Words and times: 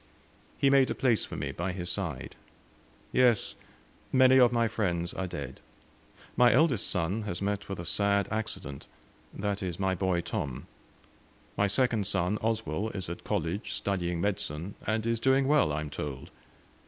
He 0.57 0.71
made 0.71 0.89
a 0.89 0.95
place 0.95 1.25
for 1.25 1.35
me 1.35 1.51
by 1.51 1.73
his 1.73 1.87
side. 1.87 2.35
"Yes, 3.11 3.55
many 4.11 4.39
of 4.39 4.51
my 4.51 4.67
friends 4.67 5.13
are 5.13 5.27
dead. 5.27 5.59
My 6.35 6.51
eldest 6.51 6.89
son 6.89 7.21
has 7.29 7.39
met 7.39 7.69
with 7.69 7.77
a 7.77 7.85
sad 7.85 8.27
accident 8.31 8.87
that 9.31 9.61
is, 9.61 9.79
my 9.79 9.93
boy 9.93 10.21
Tom; 10.21 10.65
my 11.55 11.67
second 11.67 12.07
son, 12.07 12.39
Oswell, 12.41 12.89
is 12.95 13.09
at 13.11 13.23
college 13.23 13.73
studying 13.75 14.19
medicine, 14.19 14.73
and 14.87 15.05
is 15.05 15.19
doing 15.19 15.47
well 15.47 15.71
I 15.71 15.81
am 15.81 15.91
told. 15.91 16.31